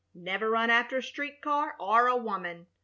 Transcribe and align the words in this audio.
'Never 0.15 0.49
run 0.49 0.71
after 0.71 0.97
a 0.97 1.03
street 1.03 1.43
car 1.43 1.75
or 1.79 2.07
a 2.07 2.15
woman. 2.17 2.65